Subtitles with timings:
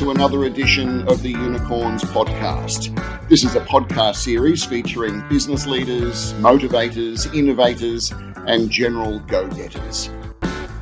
[0.00, 2.88] to another edition of the Unicorns podcast.
[3.28, 8.10] This is a podcast series featuring business leaders, motivators, innovators,
[8.46, 10.08] and general go getters.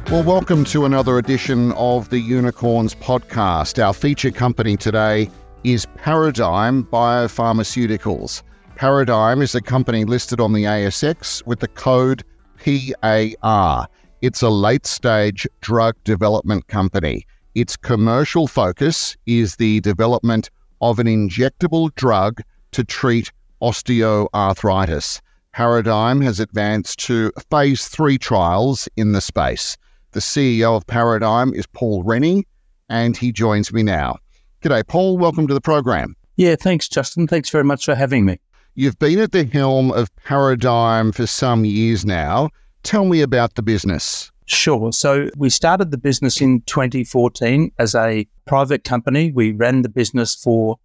[0.08, 3.84] Well, welcome to another edition of the Unicorns podcast.
[3.84, 5.28] Our feature company today
[5.64, 8.44] is Paradigm Biopharmaceuticals.
[8.76, 12.22] Paradigm is a company listed on the ASX with the code
[12.62, 13.88] PAR.
[14.22, 17.26] It's a late stage drug development company.
[17.54, 22.40] Its commercial focus is the development of an injectable drug
[22.72, 25.20] to treat osteoarthritis.
[25.52, 29.76] Paradigm has advanced to phase three trials in the space.
[30.12, 32.46] The CEO of Paradigm is Paul Rennie,
[32.88, 34.18] and he joins me now.
[34.62, 35.18] G'day, Paul.
[35.18, 36.16] Welcome to the program.
[36.36, 37.26] Yeah, thanks, Justin.
[37.26, 38.38] Thanks very much for having me.
[38.74, 42.50] You've been at the helm of Paradigm for some years now.
[42.84, 44.30] Tell me about the business.
[44.48, 44.92] Sure.
[44.92, 49.30] So we started the business in 2014 as a private company.
[49.30, 50.78] We ran the business for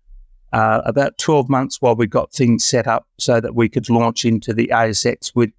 [0.51, 4.25] uh, about 12 months while we got things set up so that we could launch
[4.25, 5.51] into the ASX with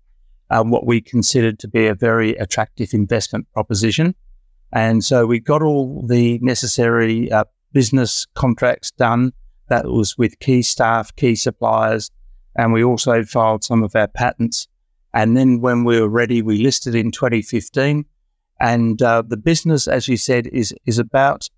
[0.50, 4.14] um, what we considered to be a very attractive investment proposition.
[4.70, 9.33] And so we got all the necessary uh, business contracts done.
[9.68, 12.11] That was with key staff, key suppliers,
[12.55, 14.68] and we also filed some of our patents
[15.15, 18.05] and then when we were ready, we listed in 2015.
[18.61, 21.48] And uh, the business, as you said, is, is about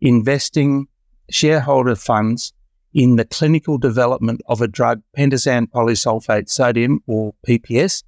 [0.00, 0.88] investing
[1.30, 2.52] shareholder funds
[2.92, 8.02] in the clinical development of a drug, pentosan polysulfate sodium or PPS.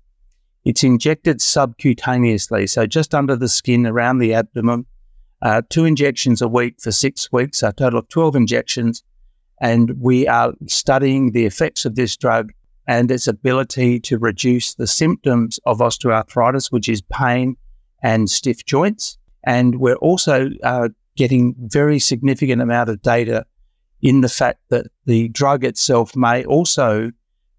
[0.64, 4.86] It's injected subcutaneously, so just under the skin around the abdomen,
[5.40, 9.04] uh, two injections a week for six weeks, a total of 12 injections.
[9.60, 12.52] And we are studying the effects of this drug
[12.86, 17.56] and its ability to reduce the symptoms of osteoarthritis, which is pain
[18.02, 19.18] and stiff joints.
[19.44, 23.46] And we're also uh, getting very significant amount of data
[24.02, 27.10] in the fact that the drug itself may also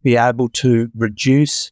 [0.03, 1.71] be able to reduce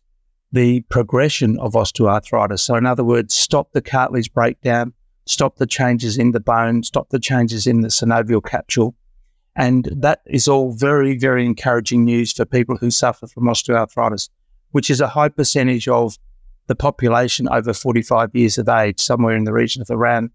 [0.51, 2.59] the progression of osteoarthritis.
[2.59, 4.93] So, in other words, stop the cartilage breakdown,
[5.25, 8.95] stop the changes in the bone, stop the changes in the synovial capsule,
[9.55, 14.29] and that is all very, very encouraging news for people who suffer from osteoarthritis,
[14.71, 16.17] which is a high percentage of
[16.67, 20.31] the population over 45 years of age, somewhere in the region of around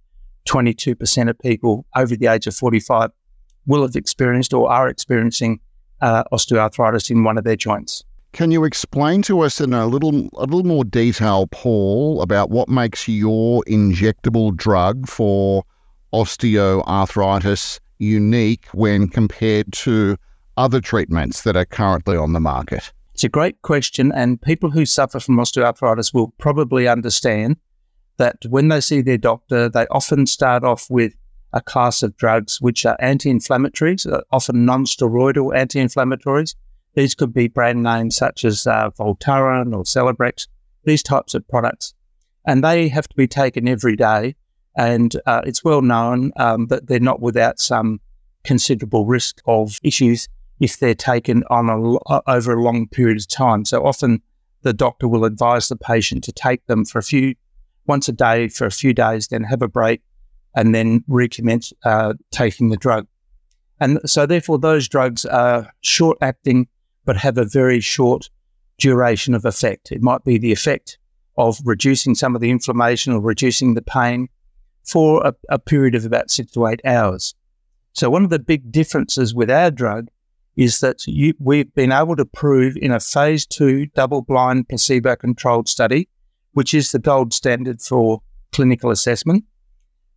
[0.46, 3.10] 22% of people over the age of 45
[3.66, 5.60] will have experienced or are experiencing
[6.00, 8.04] uh, osteoarthritis in one of their joints.
[8.32, 12.68] Can you explain to us in a little a little more detail, Paul, about what
[12.68, 15.64] makes your injectable drug for
[16.14, 20.16] osteoarthritis unique when compared to
[20.56, 22.92] other treatments that are currently on the market?
[23.14, 27.56] It's a great question, and people who suffer from osteoarthritis will probably understand
[28.16, 31.14] that when they see their doctor, they often start off with
[31.52, 36.54] a class of drugs which are anti inflammatories, uh, often non steroidal anti inflammatories.
[36.94, 40.48] These could be brand names such as uh, Voltaren or Celebrex,
[40.84, 41.94] these types of products.
[42.46, 44.34] And they have to be taken every day
[44.76, 48.00] and uh, it's well known um, that they're not without some
[48.44, 50.28] considerable risk of issues
[50.60, 53.64] if they're taken on a, uh, over a long period of time.
[53.64, 54.22] So often
[54.62, 57.34] the doctor will advise the patient to take them for a few,
[57.86, 60.02] once a day for a few days, then have a break
[60.54, 63.06] and then recommence uh, taking the drug.
[63.80, 66.68] And so therefore those drugs are short acting,
[67.04, 68.28] but have a very short
[68.78, 69.90] duration of effect.
[69.90, 70.98] It might be the effect
[71.38, 74.28] of reducing some of the inflammation or reducing the pain
[74.84, 77.34] for a, a period of about six to eight hours.
[77.92, 80.08] So, one of the big differences with our drug
[80.56, 85.16] is that you, we've been able to prove in a phase two double blind placebo
[85.16, 86.08] controlled study,
[86.52, 88.20] which is the gold standard for
[88.52, 89.44] clinical assessment.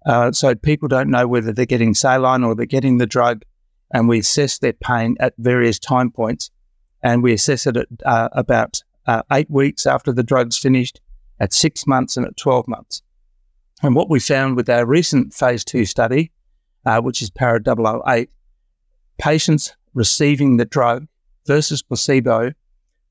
[0.06, 3.44] Uh, so people don't know whether they're getting saline or they're getting the drug,
[3.94, 6.52] and we assess their pain at various time points.
[7.02, 11.00] And we assess it at uh, about uh, eight weeks after the drug's finished,
[11.40, 13.02] at six months, and at 12 months.
[13.84, 16.32] And what we found with our recent phase two study,
[16.86, 18.30] uh, which is Para 008,
[19.20, 21.06] patients receiving the drug
[21.46, 22.54] versus placebo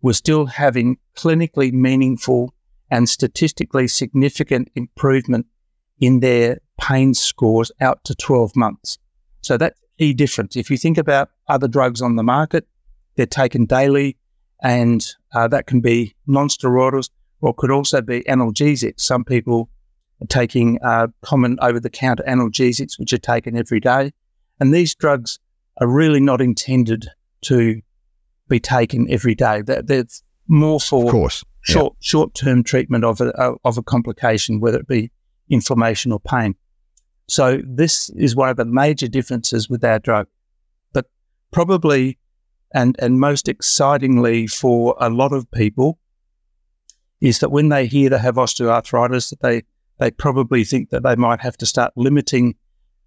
[0.01, 2.55] were still having clinically meaningful
[2.91, 5.47] and statistically significant improvement
[6.01, 8.99] in their pain scores out to 12 months.
[9.43, 10.57] So that's a key difference.
[10.57, 12.67] If you think about other drugs on the market,
[13.17, 14.17] they're taken daily
[14.63, 15.05] and
[15.35, 17.11] uh, that can be non-steroidals
[17.43, 19.01] or could also be analgesics.
[19.01, 19.69] Some people
[20.29, 24.13] taking uh, common over the counter analgesics, which are taken every day.
[24.61, 25.39] And these drugs
[25.81, 27.09] are really not intended
[27.43, 27.81] to
[28.49, 29.63] be taken every day.
[29.63, 30.05] They're, they're
[30.47, 31.45] more for course.
[31.63, 35.11] short short term treatment of a, of a complication, whether it be
[35.49, 36.55] inflammation or pain.
[37.29, 40.27] So this is one of the major differences with our drug.
[40.93, 41.07] But
[41.51, 42.19] probably
[42.75, 45.99] and, and most excitingly for a lot of people
[47.21, 49.63] is that when they hear they have osteoarthritis, that they,
[50.03, 52.57] they probably think that they might have to start limiting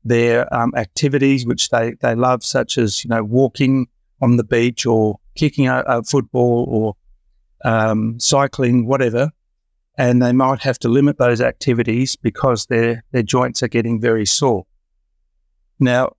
[0.06, 3.88] their um, activities, which they, they love, such as, you know, walking
[4.22, 6.96] on the beach or kicking a, a football or
[7.70, 9.32] um, cycling, whatever.
[9.98, 14.26] And they might have to limit those activities because their, their joints are getting very
[14.26, 14.66] sore.
[15.82, 16.14] Now,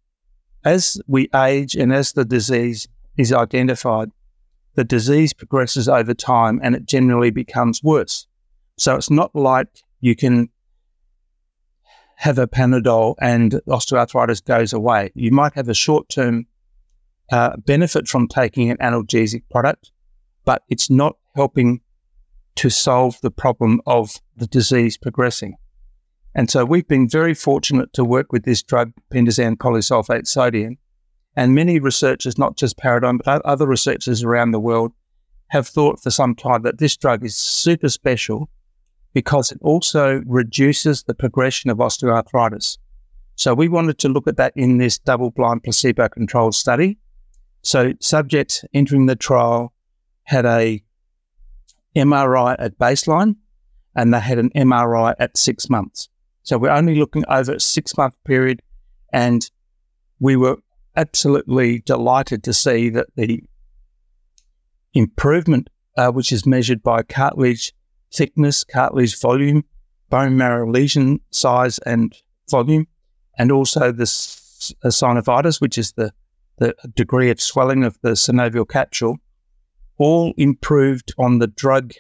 [0.62, 2.86] as we age and as the disease
[3.16, 4.10] is identified,
[4.74, 8.26] the disease progresses over time and it generally becomes worse.
[8.76, 9.68] So it's not like
[10.00, 10.50] you can
[12.16, 15.12] have a Panadol and osteoarthritis goes away.
[15.14, 16.46] You might have a short term
[17.30, 19.92] uh, benefit from taking an analgesic product,
[20.44, 21.80] but it's not helping
[22.56, 25.56] to solve the problem of the disease progressing.
[26.34, 30.78] And so we've been very fortunate to work with this drug, pentosan polysulfate sodium,
[31.34, 34.92] and many researchers, not just Paradigm, but other researchers around the world,
[35.48, 38.48] have thought for some time that this drug is super special
[39.16, 42.76] because it also reduces the progression of osteoarthritis.
[43.34, 46.98] So we wanted to look at that in this double blind placebo controlled study.
[47.62, 49.72] So subjects entering the trial
[50.24, 50.84] had a
[51.96, 53.36] MRI at baseline
[53.94, 56.10] and they had an MRI at six months.
[56.42, 58.60] So we're only looking over a six month period
[59.14, 59.50] and
[60.20, 60.58] we were
[60.94, 63.42] absolutely delighted to see that the
[64.92, 67.72] improvement, uh, which is measured by cartilage
[68.16, 69.64] thickness, cartilage volume,
[70.10, 72.14] bone marrow lesion size and
[72.50, 72.86] volume,
[73.38, 76.12] and also the synovitis, which is the,
[76.58, 79.18] the degree of swelling of the synovial capsule,
[79.98, 81.92] all improved on the drug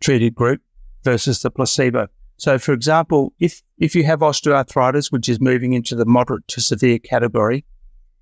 [0.00, 0.60] treated group
[1.04, 2.08] versus the placebo.
[2.36, 6.60] So, for example, if, if you have osteoarthritis, which is moving into the moderate to
[6.60, 7.64] severe category,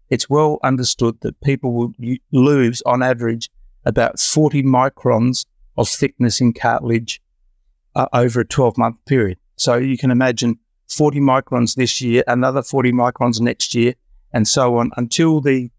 [0.08, 1.92] it's well understood that people will
[2.32, 3.50] lose, on average,
[3.84, 5.44] about 40 microns
[5.76, 7.20] of thickness in cartilage
[7.94, 9.38] uh, over a 12 month period.
[9.56, 10.58] So you can imagine
[10.88, 13.94] 40 microns this year, another 40 microns next year,
[14.32, 15.70] and so on until the,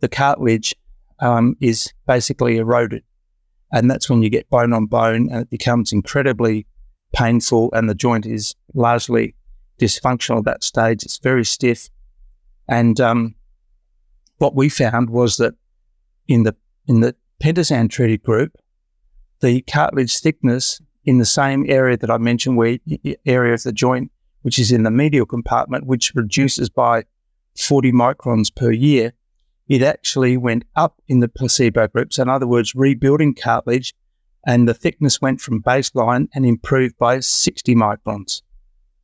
[0.00, 0.74] the cartilage
[1.20, 3.02] um, is basically eroded.
[3.72, 6.66] And that's when you get bone on bone and it becomes incredibly
[7.12, 9.34] painful and the joint is largely
[9.78, 11.02] dysfunctional at that stage.
[11.02, 11.90] It's very stiff.
[12.68, 13.34] And um,
[14.38, 15.54] what we found was that
[16.26, 16.54] in the
[16.86, 18.52] in the pentosan treated group,
[19.40, 22.78] the cartilage thickness in the same area that I mentioned, where
[23.24, 24.10] area of the joint,
[24.42, 27.04] which is in the medial compartment, which reduces by
[27.56, 29.12] 40 microns per year,
[29.68, 32.12] it actually went up in the placebo group.
[32.12, 33.94] So, in other words, rebuilding cartilage,
[34.46, 38.42] and the thickness went from baseline and improved by 60 microns.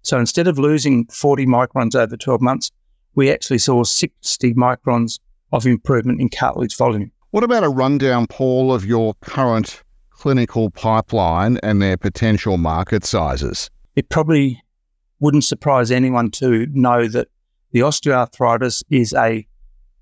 [0.03, 2.71] So, instead of losing 40 microns over 12 months,
[3.15, 5.21] we actually saw 60 microns
[5.53, 7.13] of improvement in cartilage volume.
[7.31, 9.84] What about a rundown, Paul, of your current
[10.19, 13.71] clinical pipeline and their potential market sizes?
[13.97, 14.63] It probably
[15.21, 17.29] wouldn't surprise anyone to know that
[17.73, 19.47] the osteoarthritis is a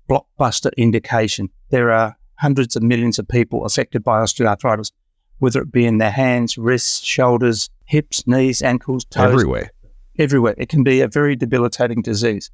[0.09, 1.49] blockbuster indication.
[1.69, 4.91] There are hundreds of millions of people affected by osteoarthritis,
[5.39, 9.31] whether it be in their hands, wrists, shoulders, hips, knees, ankles, toes.
[9.31, 9.71] Everywhere.
[10.19, 10.55] Everywhere.
[10.57, 12.51] It can be a very debilitating disease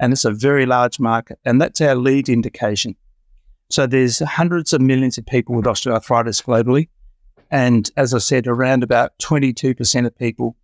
[0.00, 1.38] and it's a very large market.
[1.44, 2.96] And that's our lead indication.
[3.68, 6.88] So there's hundreds of millions of people with osteoarthritis globally.
[7.50, 10.56] And as I said, around about 22% of people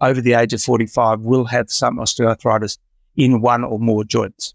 [0.00, 2.78] over the age of 45 will have some osteoarthritis
[3.16, 4.54] in one or more joints.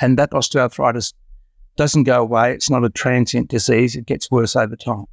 [0.00, 1.12] And that osteoarthritis
[1.76, 2.52] doesn't go away.
[2.52, 3.94] It's not a transient disease.
[3.94, 5.04] It gets worse over time.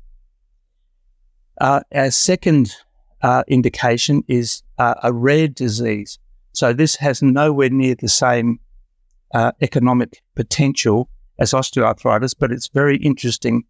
[1.60, 2.76] Uh, our second
[3.22, 6.20] uh, indication is uh, a rare disease.
[6.54, 8.60] So this has nowhere near the same
[9.34, 13.64] uh, economic potential as osteoarthritis, but it's very interesting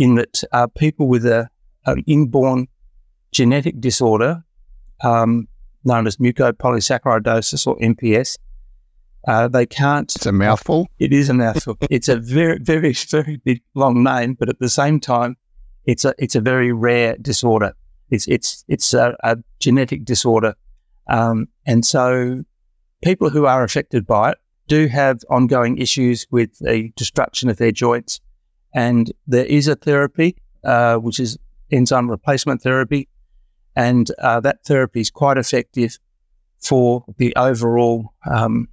[0.00, 1.48] in that uh, people with a,
[1.86, 2.66] an inborn
[3.30, 4.42] genetic disorder
[5.02, 5.46] um,
[5.84, 8.36] known as mucopolysaccharidosis or MPS,
[9.28, 10.14] uh, they can't.
[10.16, 10.88] It's a mouthful.
[10.98, 11.76] It is a mouthful.
[11.90, 15.36] it's a very, very, very big, long name, but at the same time,
[15.84, 17.72] it's a it's a very rare disorder.
[18.10, 20.54] It's it's it's a, a genetic disorder
[21.10, 22.44] um, and so
[23.02, 24.38] people who are affected by it
[24.68, 28.20] do have ongoing issues with the destruction of their joints.
[28.74, 31.38] And there is a therapy, uh, which is
[31.70, 33.08] enzyme replacement therapy.
[33.76, 35.98] And uh, that therapy is quite effective
[36.58, 38.68] for the overall um,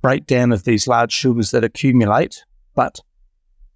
[0.00, 2.44] breakdown of these large sugars that accumulate.
[2.74, 3.00] But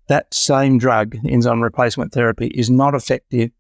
[0.09, 3.51] that same drug, enzyme replacement therapy, is not effective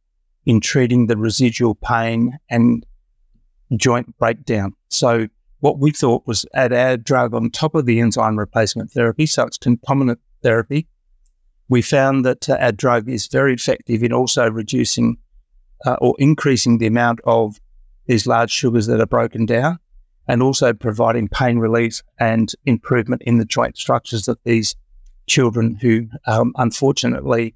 [0.47, 2.87] in treating the residual pain and
[3.76, 4.75] joint breakdown.
[4.88, 5.28] So
[5.61, 9.45] what we thought was add our drug on top of the enzyme replacement therapy, so
[9.45, 10.87] it's concomitant therapy.
[11.68, 15.18] We found that uh, our drug is very effective in also reducing
[15.84, 17.60] uh, or increasing the amount of
[18.06, 19.78] these large sugars that are broken down
[20.26, 24.75] and also providing pain relief and improvement in the joint structures of these
[25.26, 27.54] children who um, unfortunately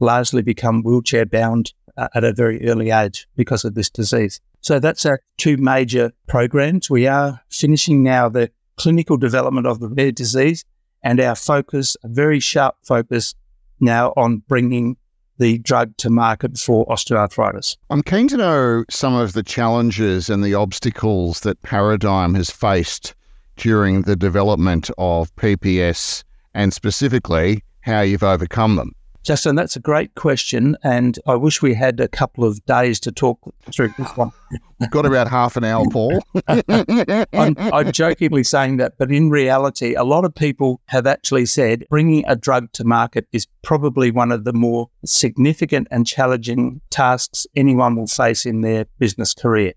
[0.00, 4.40] largely become wheelchair bound uh, at a very early age because of this disease.
[4.60, 6.88] So that's our two major programs.
[6.88, 10.64] We are finishing now the clinical development of the rare disease
[11.02, 13.34] and our focus, a very sharp focus
[13.82, 14.96] now on bringing
[15.38, 17.76] the drug to market for osteoarthritis.
[17.90, 23.14] I'm keen to know some of the challenges and the obstacles that Paradigm has faced
[23.56, 26.22] during the development of PPS
[26.54, 28.92] and specifically how you've overcome them.
[29.22, 33.12] Justin, that's a great question, and I wish we had a couple of days to
[33.12, 33.38] talk
[33.70, 34.32] through this one.
[34.80, 36.24] We've got about half an hour, Paul.
[36.48, 41.84] I'm, I'm, jokingly saying that, but in reality, a lot of people have actually said
[41.88, 47.46] bringing a drug to market is probably one of the more significant and challenging tasks
[47.54, 49.72] anyone will face in their business career.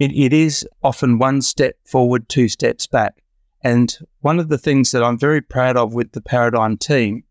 [0.00, 3.22] it, it is often one step forward, two steps back.
[3.62, 7.22] And one of the things that I'm very proud of with the Paradigm team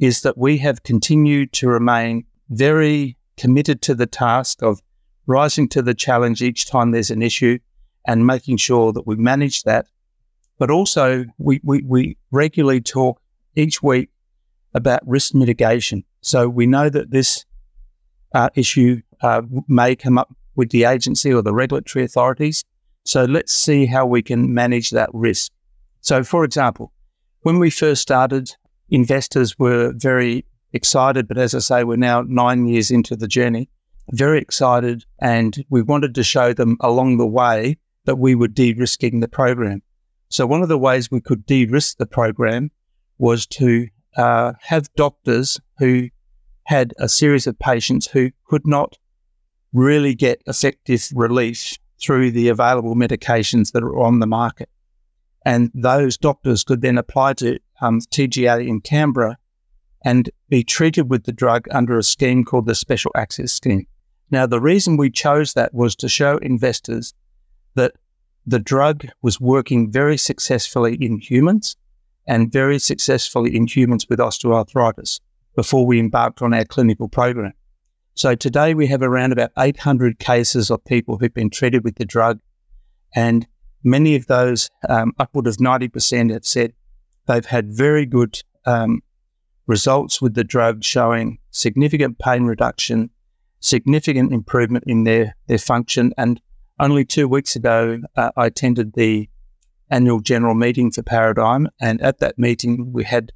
[0.00, 4.80] is that we have continued to remain very committed to the task of
[5.26, 7.58] rising to the challenge each time there's an issue
[8.06, 9.86] and making sure that we manage that.
[10.58, 13.20] But also, we, we, we regularly talk
[13.54, 14.10] each week
[14.74, 16.04] about risk mitigation.
[16.22, 17.44] So we know that this
[18.34, 22.64] uh, issue uh, may come up with the agency or the regulatory authorities.
[23.04, 25.52] So let's see how we can manage that risk.
[26.00, 26.92] So, for example,
[27.42, 28.54] when we first started,
[28.90, 31.28] investors were very excited.
[31.28, 33.68] But as I say, we're now nine years into the journey,
[34.12, 35.04] very excited.
[35.20, 39.28] And we wanted to show them along the way that we were de risking the
[39.28, 39.82] program.
[40.28, 42.70] So, one of the ways we could de risk the program
[43.18, 46.08] was to uh, have doctors who
[46.64, 48.96] had a series of patients who could not
[49.72, 54.68] really get effective relief through the available medications that are on the market.
[55.44, 59.38] And those doctors could then apply to um, TGA in Canberra
[60.04, 63.86] and be treated with the drug under a scheme called the Special Access Scheme.
[64.30, 67.14] Now, the reason we chose that was to show investors
[67.74, 67.92] that
[68.46, 71.76] the drug was working very successfully in humans
[72.26, 75.20] and very successfully in humans with osteoarthritis
[75.56, 77.52] before we embarked on our clinical program.
[78.14, 82.04] So today we have around about 800 cases of people who've been treated with the
[82.04, 82.40] drug,
[83.14, 83.46] and
[83.82, 86.72] many of those, um, upward of 90%, have said
[87.30, 89.02] They've had very good um,
[89.68, 93.10] results with the drug showing significant pain reduction,
[93.60, 96.12] significant improvement in their, their function.
[96.18, 96.40] And
[96.80, 99.28] only two weeks ago, uh, I attended the
[99.90, 101.68] annual general meeting for Paradigm.
[101.80, 103.30] And at that meeting, we had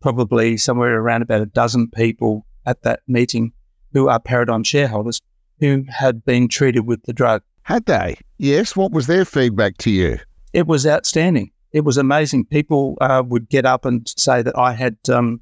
[0.00, 3.52] probably somewhere around about a dozen people at that meeting
[3.94, 5.20] who are Paradigm shareholders
[5.60, 7.42] who had been treated with the drug.
[7.70, 8.18] Had they?
[8.36, 8.76] Yes.
[8.76, 10.18] What was their feedback to you?
[10.52, 12.46] It was outstanding it was amazing.
[12.46, 15.40] People uh, would get up and say that I had um,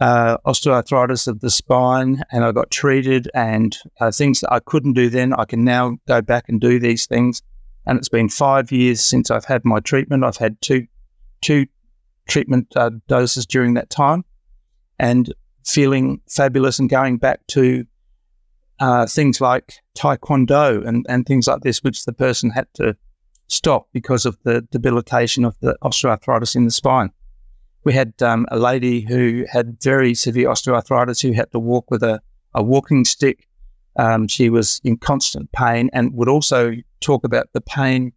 [0.00, 4.92] uh, osteoarthritis of the spine and I got treated and uh, things that I couldn't
[4.92, 7.42] do then, I can now go back and do these things.
[7.86, 10.24] And it's been five years since I've had my treatment.
[10.24, 10.86] I've had two,
[11.42, 11.66] two
[12.28, 14.24] treatment uh, doses during that time
[14.98, 15.32] and
[15.66, 17.84] feeling fabulous and going back to
[18.84, 22.94] uh, things like taekwondo and, and things like this, which the person had to
[23.46, 27.10] stop because of the debilitation of the osteoarthritis in the spine.
[27.84, 32.02] We had um, a lady who had very severe osteoarthritis who had to walk with
[32.02, 32.20] a,
[32.52, 33.48] a walking stick.
[33.96, 38.12] Um, she was in constant pain and would also talk about the pain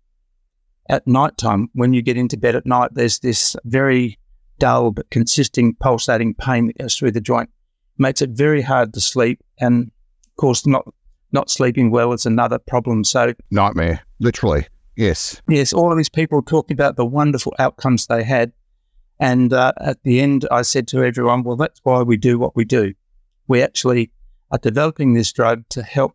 [0.90, 1.70] at night time.
[1.76, 4.20] When you get into bed at night, there's this very
[4.60, 7.50] dull but consistent pulsating pain that goes through the joint.
[7.98, 9.40] Makes it very hard to sleep.
[9.62, 9.92] And
[10.38, 10.88] course, not
[11.32, 13.04] not sleeping well is another problem.
[13.04, 14.68] So nightmare, literally.
[14.96, 15.42] Yes.
[15.48, 18.52] Yes, all of these people talking about the wonderful outcomes they had.
[19.20, 22.56] And uh, at the end, I said to everyone, well, that's why we do what
[22.56, 22.94] we do.
[23.48, 24.12] We actually
[24.52, 26.14] are developing this drug to help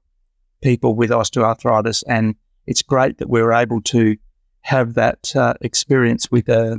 [0.62, 2.02] people with osteoarthritis.
[2.08, 2.34] And
[2.66, 4.16] it's great that we are able to
[4.62, 6.78] have that uh, experience with uh,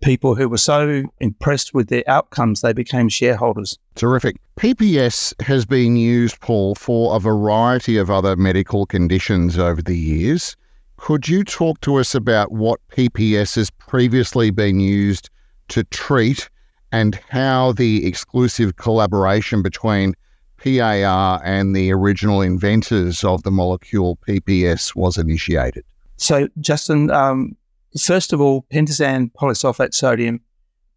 [0.00, 3.78] people who were so impressed with their outcomes, they became shareholders.
[3.94, 4.36] Terrific.
[4.58, 10.56] PPS has been used, Paul, for a variety of other medical conditions over the years.
[10.96, 15.30] Could you talk to us about what PPS has previously been used
[15.68, 16.50] to treat
[16.92, 20.14] and how the exclusive collaboration between
[20.62, 25.84] PAR and the original inventors of the molecule PPS was initiated?
[26.18, 27.56] So, Justin, um,
[27.98, 30.40] first of all, pentosan polysulfate sodium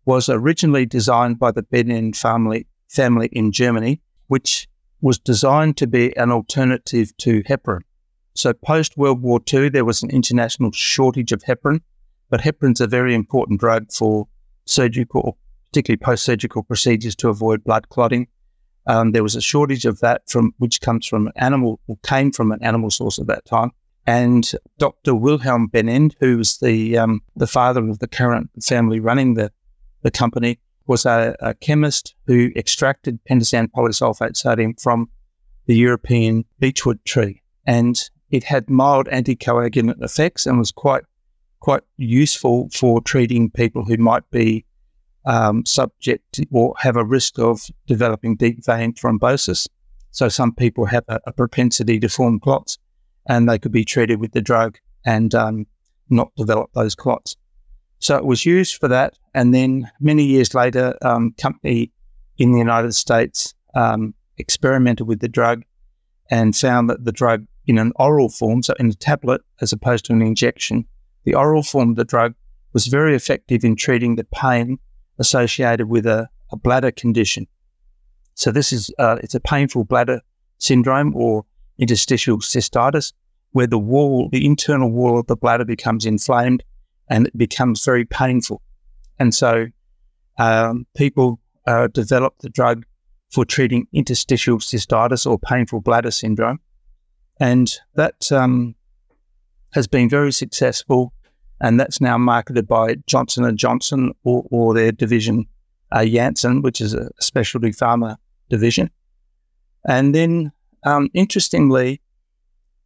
[0.05, 4.67] was originally designed by the Benin family, family in Germany, which
[5.01, 7.81] was designed to be an alternative to heparin.
[8.35, 11.81] So, post World War II, there was an international shortage of heparin,
[12.29, 14.27] but heparin's a very important drug for
[14.65, 15.37] surgical,
[15.69, 18.27] particularly post surgical procedures to avoid blood clotting.
[18.87, 22.51] Um, there was a shortage of that from which comes from animal or came from
[22.51, 23.71] an animal source at that time.
[24.05, 25.15] And Dr.
[25.15, 29.51] Wilhelm Benend, who was the um, the father of the current family running the
[30.01, 35.09] the company, was a, a chemist who extracted pentosan polysulfate sodium from
[35.65, 41.03] the European beechwood tree, and it had mild anticoagulant effects and was quite
[41.59, 44.65] quite useful for treating people who might be
[45.25, 49.67] um, subject or have a risk of developing deep vein thrombosis.
[50.11, 52.77] So some people have a, a propensity to form clots,
[53.27, 55.65] and they could be treated with the drug and um,
[56.09, 57.35] not develop those clots.
[57.99, 61.91] So it was used for that, and then many years later, um, company
[62.37, 65.63] in the United States um, experimented with the drug
[66.29, 70.05] and found that the drug in an oral form, so in a tablet as opposed
[70.05, 70.85] to an injection,
[71.23, 72.33] the oral form of the drug
[72.73, 74.79] was very effective in treating the pain
[75.19, 77.47] associated with a, a bladder condition.
[78.35, 80.21] So this is uh, it's a painful bladder
[80.57, 81.45] syndrome or
[81.77, 83.13] interstitial cystitis,
[83.51, 86.63] where the wall, the internal wall of the bladder becomes inflamed
[87.09, 88.61] and it becomes very painful.
[89.19, 89.67] And so
[90.37, 92.85] um, people uh, develop the drug
[93.31, 96.59] for treating interstitial cystitis or painful bladder syndrome.
[97.39, 98.75] And that um,
[99.73, 101.13] has been very successful
[101.63, 105.45] and that's now marketed by Johnson Johnson or, or their division
[105.93, 108.17] uh, Janssen, which is a specialty pharma
[108.49, 108.89] division.
[109.87, 110.51] And then,
[110.85, 112.01] um, interestingly,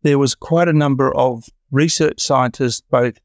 [0.04, 3.20] there was quite a number of research scientists, both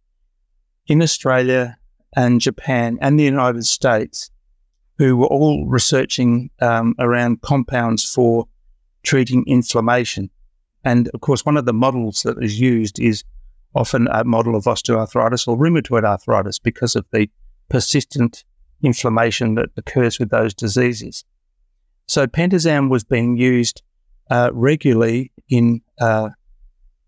[0.87, 1.79] in Australia
[2.17, 4.31] and Japan and the United States,
[4.99, 8.47] who were all researching um, around compounds for
[9.03, 10.31] treating inflammation.
[10.85, 13.25] And of course, one of the models that is used is
[13.75, 17.31] often a model of osteoarthritis or rheumatoid arthritis because of the
[17.69, 18.45] persistent
[18.83, 21.25] inflammation that occurs with those diseases.
[22.07, 23.83] So pentosan was being used
[24.31, 26.31] uh, regularly in uh,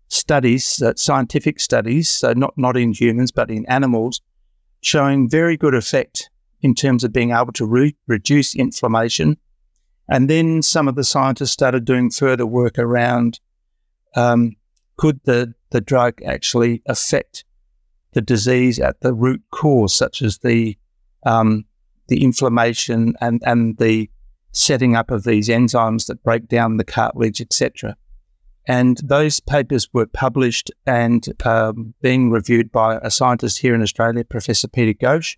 [0.07, 4.21] studies, uh, scientific studies, so not, not in humans, but in animals,
[4.81, 6.29] showing very good effect
[6.61, 9.37] in terms of being able to re- reduce inflammation.
[10.07, 13.39] And then some of the scientists started doing further work around
[14.15, 14.55] um,
[14.97, 17.43] could the, the drug actually affect
[18.13, 20.77] the disease at the root cause, such as the
[21.25, 21.65] um,
[22.07, 24.09] the inflammation and, and the
[24.55, 27.95] setting up of these enzymes that break down the cartilage, etc.
[28.67, 34.23] And those papers were published and um, being reviewed by a scientist here in Australia,
[34.23, 35.35] Professor Peter Ghosh.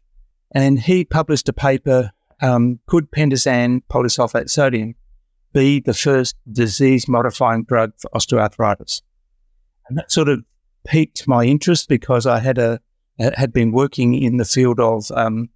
[0.52, 4.94] And he published a paper um, Could pentosan polysulfate sodium
[5.52, 9.02] be the first disease modifying drug for osteoarthritis?
[9.90, 10.44] And that sort of
[10.86, 12.80] piqued my interest because I had a
[13.20, 15.50] had been working in the field of um,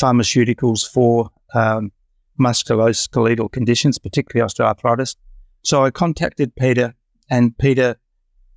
[0.00, 1.92] pharmaceuticals for um,
[2.40, 5.16] musculoskeletal conditions, particularly osteoarthritis.
[5.62, 6.94] So I contacted Peter,
[7.30, 7.96] and Peter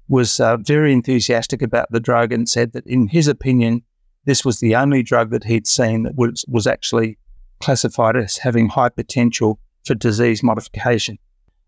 [0.08, 3.84] was uh, very enthusiastic about the drug and said that, in his opinion,
[4.26, 7.18] this was the only drug that he'd seen that was, was actually
[7.60, 11.18] classified as having high potential for disease modification.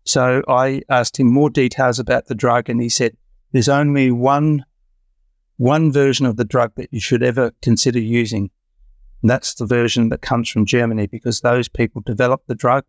[0.04, 3.16] So I asked him more details about the drug, and he said,
[3.52, 4.64] there's only one
[5.56, 8.48] one version of the drug that you should ever consider using.
[9.22, 12.84] That's the version that comes from Germany because those people developed the drug.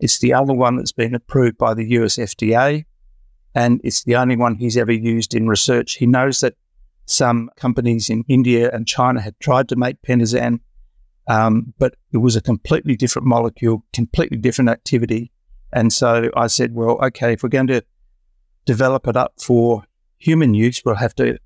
[0.00, 2.84] It's the other one that's been approved by the US FDA,
[3.54, 5.94] and it's the only one he's ever used in research.
[5.94, 6.54] He knows that
[7.06, 10.60] some companies in India and China had tried to make pentosan,
[11.26, 15.30] um, but it was a completely different molecule, completely different activity.
[15.72, 17.84] And so I said, well, okay, if we're going to
[18.64, 19.84] develop it up for
[20.18, 21.38] human use, we'll have to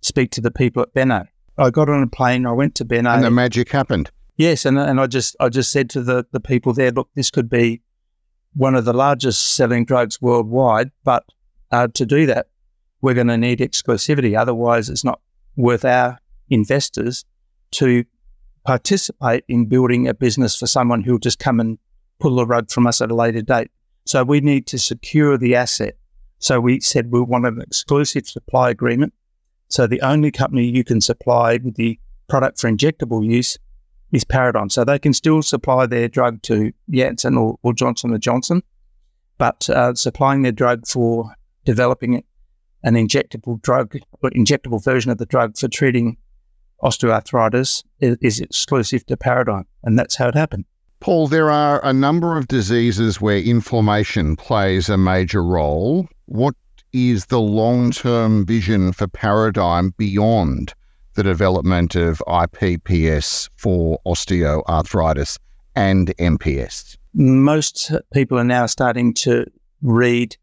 [0.00, 1.28] speak to the people at Bene.
[1.58, 3.08] I got on a plane, I went to Bene.
[3.08, 4.10] And the magic happened.
[4.36, 7.30] Yes, and, and I just I just said to the, the people there, look, this
[7.30, 7.82] could be
[8.54, 11.24] one of the largest selling drugs worldwide, but
[11.70, 12.48] uh, to do that,
[13.00, 14.38] we're going to need exclusivity.
[14.38, 15.20] Otherwise, it's not
[15.56, 17.24] worth our investors
[17.72, 18.04] to
[18.64, 21.78] participate in building a business for someone who'll just come and
[22.18, 23.70] pull the rug from us at a later date.
[24.06, 25.96] So we need to secure the asset
[26.40, 29.12] so we said we want an exclusive supply agreement.
[29.70, 33.56] So the only company you can supply with the product for injectable use
[34.12, 34.68] is Paradigm.
[34.68, 38.62] So they can still supply their drug to Janssen or, or Johnson & Johnson,
[39.38, 42.22] but uh, supplying their drug for developing
[42.82, 46.16] an injectable drug or injectable version of the drug for treating
[46.82, 50.64] osteoarthritis is, is exclusive to Paradigm, and that's how it happened.
[51.00, 56.08] Paul, there are a number of diseases where inflammation plays a major role.
[56.26, 56.54] What
[56.92, 60.74] is the long term vision for Paradigm beyond
[61.14, 65.38] the development of IPPS for osteoarthritis
[65.74, 66.96] and MPS?
[67.14, 69.46] Most people are now starting to
[69.82, 70.36] read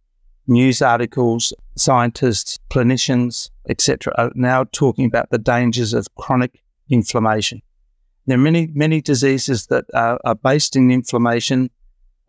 [0.47, 7.61] news articles, scientists, clinicians, etc., are now talking about the dangers of chronic inflammation.
[8.25, 11.69] There are many, many diseases that are, are based in inflammation,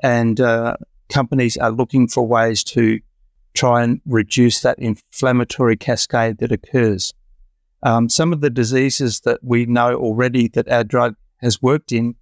[0.02, 0.76] and uh,
[1.08, 3.00] companies are looking for ways to
[3.58, 7.12] try and reduce that inflammatory cascade that occurs.
[7.82, 12.14] Um, some of the diseases that we know already that our drug has worked in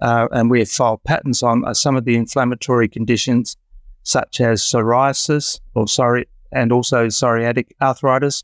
[0.00, 3.56] uh, and we have filed patents on are some of the inflammatory conditions
[4.02, 8.42] such as psoriasis or sorry, and also psoriatic arthritis.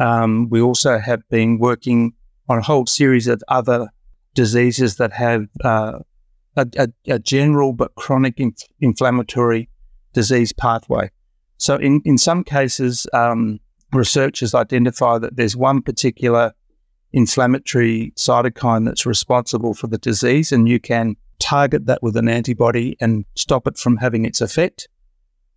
[0.00, 2.14] Um, we also have been working
[2.48, 3.88] on a whole series of other
[4.34, 6.00] diseases that have uh,
[6.56, 9.68] a, a, a, general but chronic inf- inflammatory
[10.14, 11.10] disease pathway.
[11.60, 13.60] So, in, in some cases, um,
[13.92, 16.54] researchers identify that there's one particular
[17.12, 22.96] inflammatory cytokine that's responsible for the disease, and you can target that with an antibody
[22.98, 24.88] and stop it from having its effect.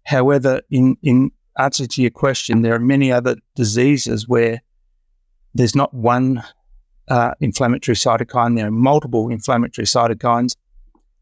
[0.05, 4.61] However, in, in answer to your question, there are many other diseases where
[5.55, 6.43] there's not one
[7.07, 10.53] uh, inflammatory cytokine, there are multiple inflammatory cytokines.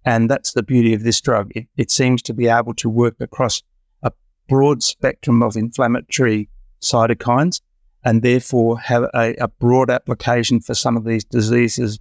[0.03, 1.51] And that's the beauty of this drug.
[1.53, 3.61] It, it seems to be able to work across
[4.51, 6.49] broad spectrum of inflammatory
[6.81, 7.61] cytokines
[8.03, 11.99] and therefore have a, a broad application for some of these diseases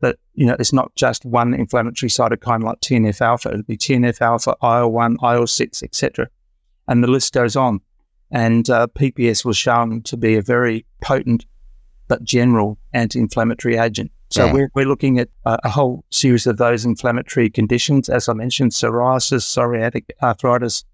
[0.00, 3.50] that, you know, it's not just one inflammatory cytokine like TNF alpha.
[3.50, 6.28] it'd be TNF alpha, IL-1, IL-6, etc.
[6.88, 7.80] And the list goes on.
[8.32, 11.46] And uh, PPS was shown to be a very potent
[12.08, 14.10] but general anti-inflammatory agent.
[14.30, 14.52] So yeah.
[14.52, 19.44] we're, we're looking at a, whole series of those inflammatory conditions, as I mentioned, psoriasis,
[19.44, 20.84] psoriatic arthritis,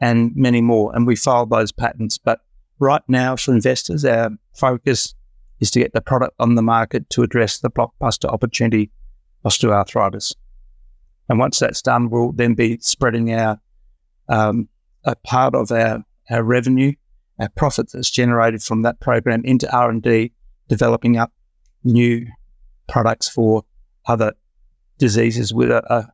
[0.00, 0.94] and many more.
[0.94, 2.18] And we filed those patents.
[2.18, 2.40] But
[2.78, 5.14] right now, for investors, our focus
[5.60, 8.90] is to get the product on the market to address the blockbuster opportunity
[9.44, 10.34] osteoarthritis.
[11.28, 13.60] And once that's done, we'll then be spreading our
[14.28, 14.68] um,
[15.04, 16.92] a part of our, our revenue,
[17.38, 20.32] our profit that's generated from that program into R and D,
[20.68, 21.32] developing up
[21.84, 22.26] new
[22.88, 23.64] products for
[24.06, 24.32] other
[24.98, 26.12] diseases with a, a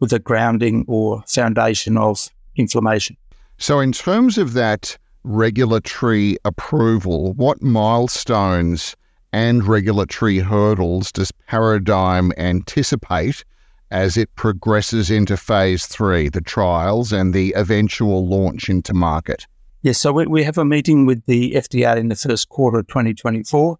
[0.00, 3.16] with a grounding or foundation of inflammation.
[3.58, 8.96] So, in terms of that regulatory approval, what milestones
[9.32, 13.44] and regulatory hurdles does Paradigm anticipate
[13.90, 19.46] as it progresses into phase three, the trials and the eventual launch into market?
[19.82, 22.88] Yes, so we, we have a meeting with the FDA in the first quarter of
[22.88, 23.78] 2024.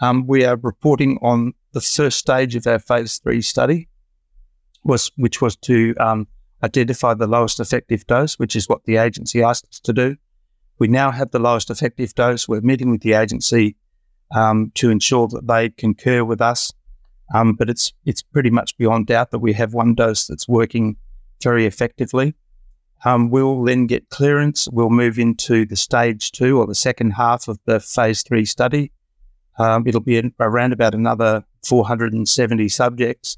[0.00, 3.88] Um, we are reporting on the first stage of our phase three study,
[4.84, 6.26] was which was to um,
[6.62, 10.16] identify the lowest effective dose, which is what the agency asked us to do.
[10.78, 12.48] We now have the lowest effective dose.
[12.48, 13.76] We're meeting with the agency
[14.34, 16.72] um, to ensure that they concur with us.
[17.34, 20.96] Um, but it's it's pretty much beyond doubt that we have one dose that's working
[21.42, 22.34] very effectively.
[23.04, 24.68] Um, we'll then get clearance.
[24.70, 28.92] We'll move into the stage two or the second half of the phase three study.
[29.58, 33.36] Um, it'll be around about another 470 subjects.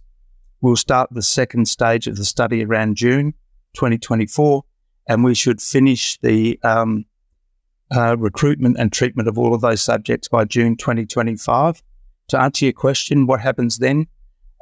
[0.63, 3.35] We'll start the second stage of the study around June
[3.75, 4.63] 2024,
[5.09, 7.05] and we should finish the um,
[7.91, 11.83] uh, recruitment and treatment of all of those subjects by June 2025.
[12.29, 14.07] To answer your question, what happens then?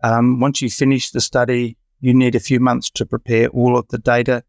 [0.03, 3.87] Um, once you finish the study, you need a few months to prepare all of
[3.89, 4.43] the data.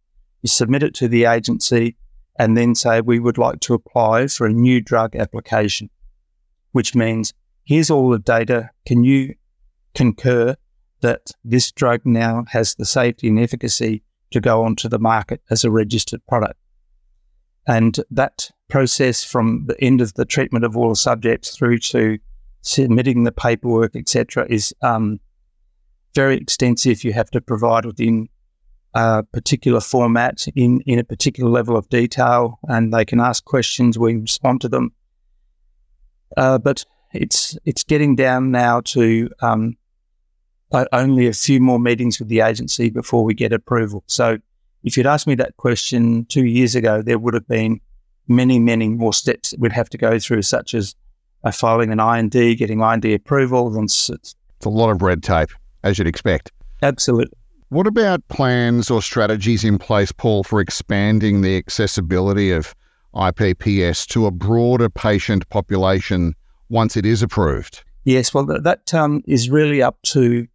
[0.44, 1.98] You submit it to the agency
[2.40, 5.90] and then say, we would like to apply for a new drug application,
[6.72, 7.34] which means
[7.66, 8.70] here's all the data.
[8.86, 9.36] Can you
[9.94, 10.56] concur
[11.02, 15.64] that this drug now has the safety and efficacy to go onto the market as
[15.64, 16.60] a registered product?
[17.68, 22.18] And that process from the end of the treatment of all subjects through to
[22.62, 25.20] submitting the paperwork, etc., is um,
[26.16, 27.04] very extensive.
[27.04, 28.30] You have to provide within
[28.94, 33.98] a particular format in, in a particular level of detail, and they can ask questions.
[33.98, 34.92] We respond to them.
[36.38, 39.76] Uh, but it's it's getting down now to um,
[40.92, 44.04] only a few more meetings with the agency before we get approval.
[44.08, 44.38] So
[44.84, 47.80] if you'd asked me that question two years ago, there would have been
[48.28, 50.96] many, many more steps that we'd have to go through, such as
[51.44, 53.76] uh, filing an IND, getting IND approval.
[53.76, 54.10] And it's
[54.66, 55.50] a lot of red tape,
[55.84, 56.52] as you'd expect.
[56.82, 57.38] Absolutely.
[57.70, 62.76] What about plans or strategies in place, Paul, for expanding the accessibility of
[63.16, 66.36] IPPS to a broader patient population
[66.70, 67.84] once it is approved?
[68.04, 70.48] Yes, well, that um, is really up to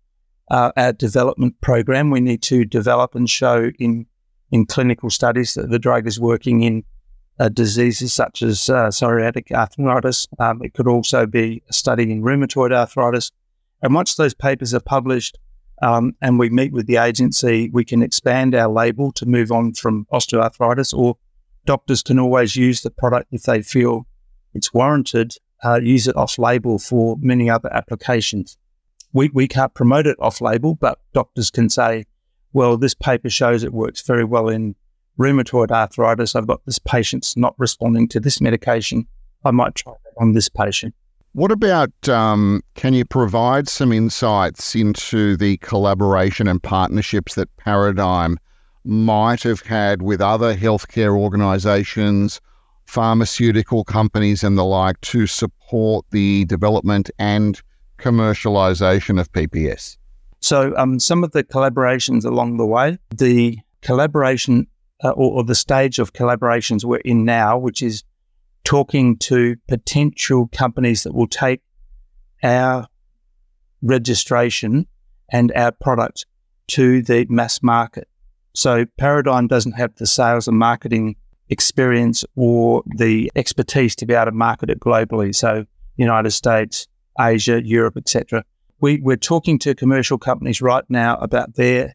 [0.51, 2.11] uh, our development program.
[2.11, 4.07] We need to develop and show in
[4.53, 6.85] in clinical studies that the drug is working in
[7.39, 10.29] uh, diseases such as uh, psoriatic arthritis.
[10.39, 13.33] Um, it could also be a study in rheumatoid arthritis.
[13.83, 15.39] And once those papers are published,
[15.83, 19.75] um, and we meet with the agency, we can expand our label to move on
[19.75, 21.17] from osteoarthritis, or
[21.67, 24.07] doctors can always use the product if they feel
[24.55, 28.57] it's warranted, uh, use it off label for many other applications.
[29.17, 32.05] We, we can't promote it off label, but doctors can say,
[32.53, 34.75] well, this paper shows it works very well in
[35.19, 36.37] rheumatoid arthritis.
[36.37, 39.07] I've got this patient's not responding to this medication.
[39.43, 40.95] I might try that on this patient.
[41.33, 48.37] What about um, can you provide some insights into the collaboration and partnerships that Paradigm
[48.85, 52.43] might have had with other healthcare organisations,
[52.85, 57.63] pharmaceutical companies, and the like to support the development and
[57.99, 59.97] commercialisation of PPS?
[60.41, 64.67] So, um, some of the collaborations along the way, the collaboration
[65.03, 68.05] uh, or, or the stage of collaborations we're in now, which is
[68.65, 71.63] talking to potential companies that will take
[72.43, 72.87] our
[73.83, 74.87] registration
[75.31, 76.27] and our product
[76.69, 78.09] to the mass market.
[78.55, 81.17] So Paradigm doesn't have the sales and marketing
[81.49, 85.35] experience or the expertise to be able to market it globally.
[85.35, 88.45] So United States, Asia, Europe, etc.
[88.81, 91.95] We, we're talking to commercial companies right now about their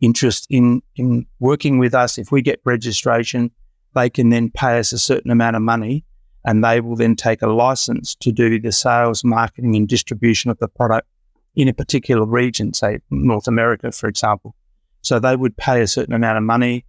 [0.00, 2.18] interest in, in working with us.
[2.18, 3.50] If we get registration,
[3.94, 6.04] they can then pay us a certain amount of money
[6.44, 10.58] and they will then take a license to do the sales, marketing, and distribution of
[10.58, 11.08] the product
[11.56, 14.54] in a particular region, say North America, for example.
[15.02, 16.84] So they would pay a certain amount of money,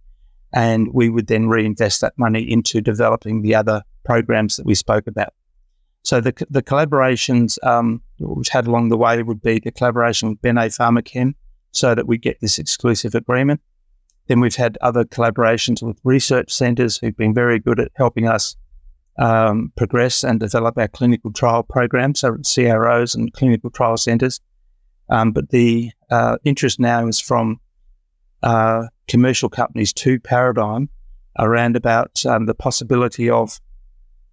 [0.52, 5.06] and we would then reinvest that money into developing the other programs that we spoke
[5.06, 5.34] about.
[6.02, 10.42] So the, the collaborations um, we've had along the way would be the collaboration with
[10.42, 11.34] Bene Pharmachem,
[11.72, 13.60] so that we get this exclusive agreement.
[14.26, 18.56] Then we've had other collaborations with research centres who've been very good at helping us
[19.18, 24.40] um, progress and develop our clinical trial program, so CROs and clinical trial centres.
[25.10, 27.60] Um, but the uh, interest now is from
[28.42, 30.88] uh, commercial companies to Paradigm
[31.38, 33.60] around about um, the possibility of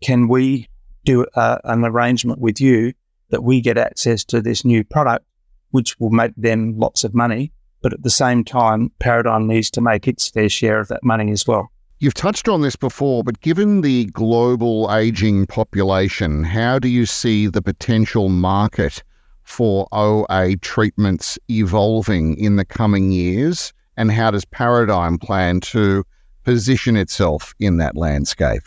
[0.02, 0.68] can we
[1.08, 2.94] do uh, an arrangement with you
[3.30, 5.26] that we get access to this new product,
[5.72, 7.52] which will make them lots of money.
[7.82, 11.32] But at the same time, Paradigm needs to make its fair share of that money
[11.32, 11.72] as well.
[12.00, 17.48] You've touched on this before, but given the global aging population, how do you see
[17.48, 19.02] the potential market
[19.44, 23.74] for OA treatments evolving in the coming years?
[23.96, 26.04] And how does Paradigm plan to
[26.44, 28.64] position itself in that landscape?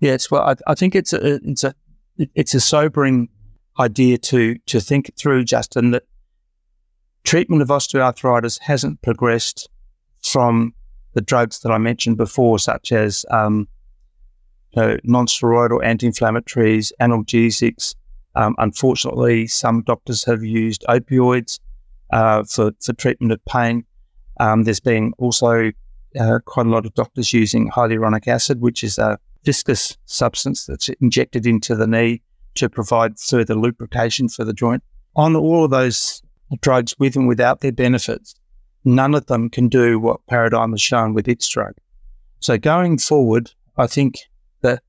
[0.00, 1.74] Yes, well, I, I think it's a it's a
[2.16, 3.28] it's a sobering
[3.78, 5.90] idea to to think through, Justin.
[5.92, 6.04] That
[7.24, 9.68] treatment of osteoarthritis hasn't progressed
[10.22, 10.74] from
[11.14, 13.68] the drugs that I mentioned before, such as um,
[14.72, 17.94] you know, non-steroidal anti-inflammatories, analgesics.
[18.34, 21.60] Um, unfortunately, some doctors have used opioids
[22.12, 23.84] uh, for, for treatment of pain.
[24.40, 25.70] Um, there's been also
[26.18, 30.88] uh, quite a lot of doctors using hyaluronic acid, which is a viscous substance that's
[31.00, 32.22] injected into the knee
[32.54, 34.82] to provide further lubrication for the joint.
[35.16, 36.22] On all of those
[36.60, 38.34] drugs, with and without their benefits,
[38.84, 41.74] none of them can do what Paradigm has shown with its drug.
[42.40, 44.18] So going forward, I think
[44.60, 44.82] that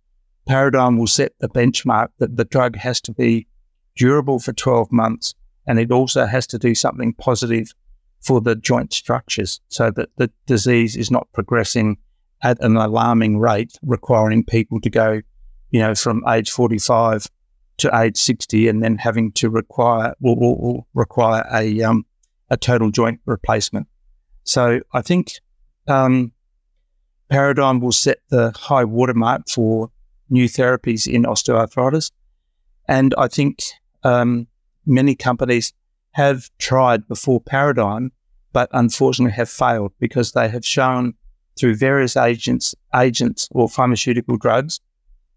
[0.47, 3.47] Paradigm will set the benchmark that the drug has to be
[3.95, 5.33] durable for 12 months
[5.67, 7.73] and it also has to do something positive
[8.21, 11.97] for the joint structures so that the disease is not progressing
[12.45, 15.19] at an alarming rate, requiring people to go,
[15.71, 17.25] you know, from age 45
[17.77, 22.05] to age 60 and then having to require or, or, or require a um,
[22.51, 23.87] a total joint replacement.
[24.43, 25.31] So I think
[25.87, 26.33] um,
[27.29, 29.89] Paradigm will set the high watermark for
[30.29, 32.11] new therapies in osteoarthritis.
[32.87, 33.63] And I think
[34.03, 34.45] um,
[34.85, 35.73] many companies
[36.11, 38.11] have tried before Paradigm,
[38.53, 41.15] but unfortunately have failed because they have shown
[41.57, 44.79] through various agents, agents or pharmaceutical drugs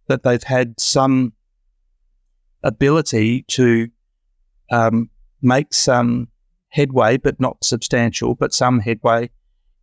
[0.09, 1.33] that they've had some
[2.63, 3.89] ability to
[4.71, 5.09] um,
[5.43, 6.29] make some
[6.71, 9.31] headway, but not substantial, but some headway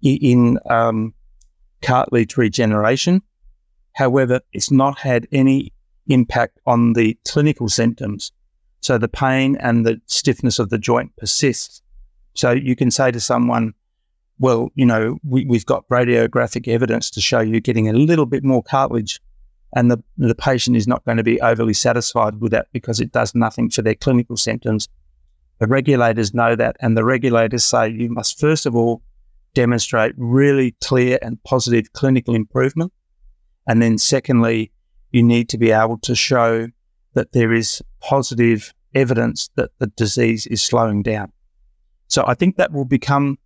[0.02, 1.14] in um,
[1.82, 3.22] cartilage regeneration.
[3.94, 5.72] However, it's not had any
[6.08, 8.32] impact on the clinical symptoms.
[8.82, 11.82] So the pain and the stiffness of the joint persists.
[12.34, 13.74] So you can say to someone,
[14.40, 18.44] well, you know, we, we've got radiographic evidence to show you getting a little bit
[18.44, 19.20] more cartilage
[19.76, 23.12] and the, the patient is not going to be overly satisfied with that because it
[23.12, 24.88] does nothing for their clinical symptoms.
[25.60, 29.02] The regulators know that, and the regulators say you must first of all
[29.54, 32.92] demonstrate really clear and positive clinical improvement.
[33.68, 34.72] And then, secondly,
[35.12, 36.68] you need to be able to show
[37.14, 41.32] that there is positive evidence that the disease is slowing down.
[42.08, 43.38] So I think that will become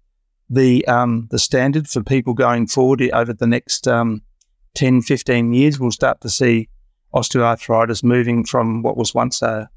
[0.49, 4.21] the um, the standard for people going forward over the next um,
[4.75, 5.79] 10, 15 years.
[5.79, 6.69] We'll start to see
[7.13, 9.69] osteoarthritis moving from what was once a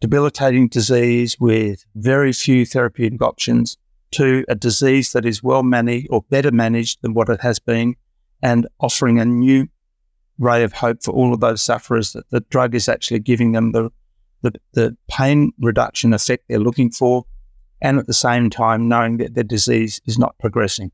[0.00, 3.76] debilitating disease with very few therapeutic options
[4.12, 7.94] to a disease that is well managed or better managed than what it has been
[8.42, 9.68] and offering a new
[10.38, 13.72] ray of hope for all of those sufferers that the drug is actually giving them
[13.72, 13.90] the,
[14.42, 17.24] the, the pain reduction effect they're looking for
[17.82, 20.90] and at the same time knowing that the disease is not progressing.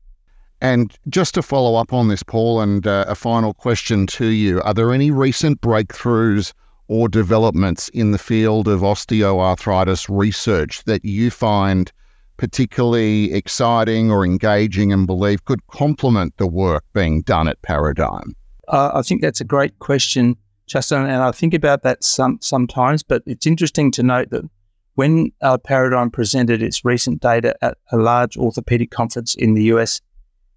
[0.59, 4.61] And just to follow up on this, Paul, and uh, a final question to you
[4.61, 6.53] Are there any recent breakthroughs
[6.87, 11.91] or developments in the field of osteoarthritis research that you find
[12.37, 18.35] particularly exciting or engaging and believe could complement the work being done at Paradigm?
[18.67, 20.35] Uh, I think that's a great question,
[20.67, 23.03] Justin, and I think about that some, sometimes.
[23.03, 24.49] But it's interesting to note that
[24.97, 30.01] when our Paradigm presented its recent data at a large orthopedic conference in the US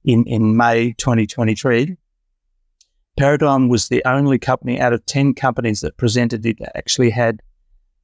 [0.02, 1.98] in, in May 2023,
[3.18, 7.42] Paradigm was the only company out of 10 companies that presented it that actually had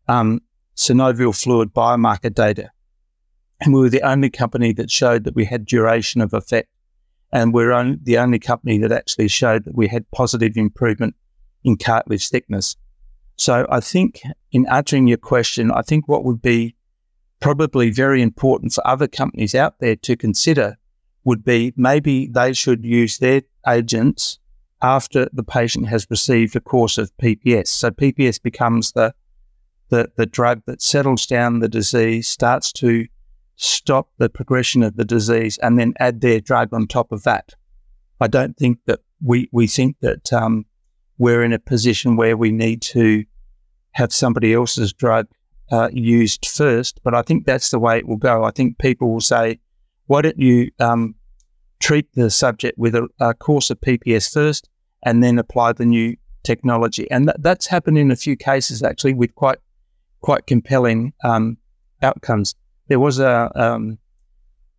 [0.08, 0.42] um,
[0.76, 2.70] synovial fluid biomarker data.
[3.62, 6.68] And we were the only company that showed that we had duration of effect.
[7.32, 11.14] And we're on, the only company that actually showed that we had positive improvement
[11.64, 12.76] in cartilage thickness.
[13.36, 14.22] So I think
[14.52, 16.74] in answering your question, I think what would be
[17.40, 20.76] probably very important for other companies out there to consider
[21.24, 24.38] would be maybe they should use their agents
[24.80, 27.68] after the patient has received a course of PPS.
[27.68, 29.14] So PPS becomes the
[29.88, 33.06] the, the drug that settles down the disease, starts to
[33.54, 37.54] stop the progression of the disease, and then add their drug on top of that.
[38.20, 40.66] I don't think that we, we think that um,
[41.18, 43.24] we're in a position where we need to
[43.92, 45.26] have somebody else's drug
[45.72, 48.44] uh, used first, but I think that's the way it will go.
[48.44, 49.58] I think people will say,
[50.06, 51.14] why don't you um,
[51.80, 54.68] treat the subject with a, a, course of PPS first
[55.02, 57.10] and then apply the new technology?
[57.10, 59.58] And th- that's happened in a few cases actually with quite
[60.20, 61.56] quite compelling um,
[62.02, 62.54] outcomes.
[62.88, 63.98] There was a, um,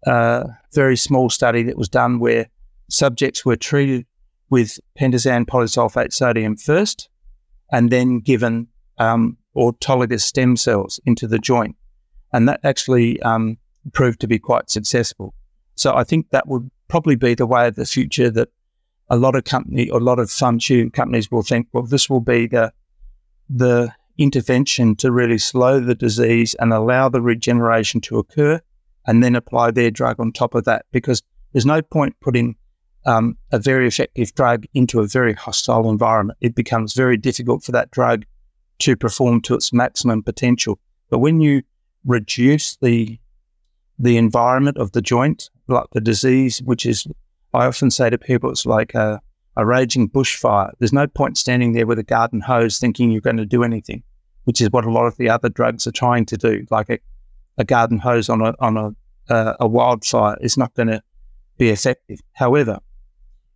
[0.06, 2.48] a very small study that was done where
[2.90, 4.06] subjects were treated
[4.50, 7.10] with pentosan polysulfate sodium first
[7.72, 11.76] and then given um, autologous stem cells into the joint.
[12.34, 13.58] And that actually um,
[13.94, 15.34] proved to be quite successful.
[15.76, 18.50] So I think that would probably be the way of the future that
[19.10, 22.48] a lot of company, a lot of pharmaceutical companies will think, well, this will be
[22.48, 22.72] the,
[23.50, 28.60] the intervention to really slow the disease and allow the regeneration to occur
[29.06, 31.22] and then apply their drug on top of that because
[31.54, 32.56] there's no point putting
[33.08, 36.38] um, a very effective drug into a very hostile environment.
[36.42, 38.26] It becomes very difficult for that drug
[38.80, 40.78] to perform to its maximum potential.
[41.10, 41.64] But when you
[42.06, 43.18] reduce the
[44.00, 47.08] the environment of the joint, like the disease, which is,
[47.56, 49.20] I often say to people, it's like a,
[49.56, 50.72] a raging bushfire.
[50.78, 54.04] There's no point standing there with a garden hose thinking you're going to do anything,
[54.44, 56.68] which is what a lot of the other drugs are trying to do.
[56.70, 57.00] Like a,
[57.58, 58.92] a garden hose on a on a
[59.34, 61.02] uh, a wildfire is not going to
[61.58, 62.20] be effective.
[62.34, 62.80] However,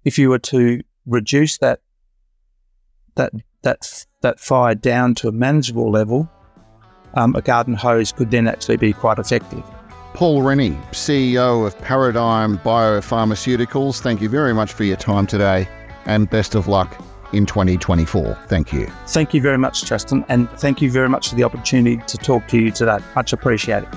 [0.03, 1.81] if you were to reduce that
[3.15, 3.31] that
[3.63, 6.29] that that fire down to a manageable level,
[7.15, 9.63] um, a garden hose could then actually be quite effective.
[10.13, 15.67] Paul Rennie, CEO of Paradigm Biopharmaceuticals, thank you very much for your time today
[16.05, 17.01] and best of luck
[17.31, 18.37] in 2024.
[18.47, 18.87] Thank you.
[19.07, 22.47] Thank you very much, Justin, and thank you very much for the opportunity to talk
[22.49, 22.97] to you today.
[23.15, 23.87] Much appreciated.